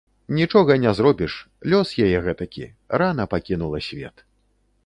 Нічога 0.37 0.77
не 0.85 0.93
зробіш, 0.99 1.33
лёс 1.73 1.93
яе 2.05 2.17
гэтакі, 2.29 2.65
рана 3.03 3.29
пакінула 3.35 3.87
свет. 3.91 4.29